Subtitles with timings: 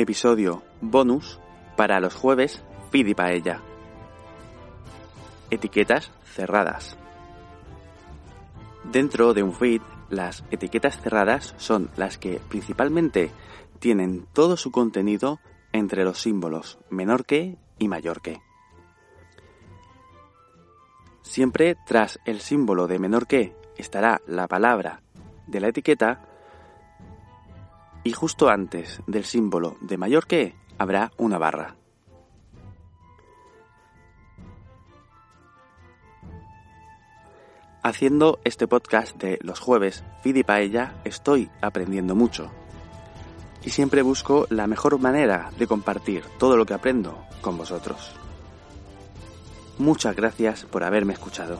[0.00, 1.38] Episodio bonus
[1.76, 3.60] para los jueves Pidi Paella.
[5.50, 6.96] Etiquetas cerradas.
[8.82, 13.30] Dentro de un feed, las etiquetas cerradas son las que principalmente
[13.78, 15.38] tienen todo su contenido
[15.70, 18.40] entre los símbolos menor que y mayor que.
[21.20, 25.02] Siempre tras el símbolo de menor que estará la palabra
[25.46, 26.29] de la etiqueta
[28.04, 31.76] y justo antes del símbolo de mayor que habrá una barra.
[37.82, 42.50] Haciendo este podcast de los jueves, Fidi Paella, estoy aprendiendo mucho.
[43.64, 48.14] Y siempre busco la mejor manera de compartir todo lo que aprendo con vosotros.
[49.78, 51.58] Muchas gracias por haberme escuchado.